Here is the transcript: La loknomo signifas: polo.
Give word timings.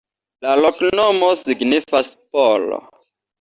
La 0.45 0.53
loknomo 0.61 1.29
signifas: 1.41 2.11
polo. 2.39 2.81